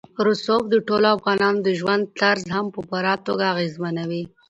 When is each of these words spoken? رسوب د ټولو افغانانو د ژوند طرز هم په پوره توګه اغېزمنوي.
رسوب 0.27 0.63
د 0.69 0.75
ټولو 0.87 1.07
افغانانو 1.17 1.59
د 1.65 1.69
ژوند 1.79 2.03
طرز 2.19 2.43
هم 2.55 2.65
په 2.75 2.79
پوره 2.89 3.13
توګه 3.27 3.45
اغېزمنوي. 3.53 4.23